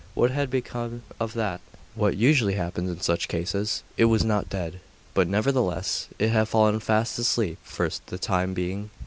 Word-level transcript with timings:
What 0.15 0.31
had 0.31 0.49
become 0.49 1.03
of 1.19 1.33
that? 1.35 1.61
What 1.93 2.17
usually 2.17 2.55
happens 2.55 2.89
in 2.89 3.01
such 3.01 3.27
cases. 3.27 3.83
It 3.97 4.05
was 4.05 4.23
not 4.23 4.49
dead; 4.49 4.79
but 5.13 5.27
nevertheless 5.27 6.07
it 6.17 6.29
had 6.29 6.47
fallen 6.47 6.79
fast 6.79 7.19
asleep 7.19 7.59
for 7.63 7.87
the 8.07 8.17
time 8.17 8.55
being. 8.55 8.89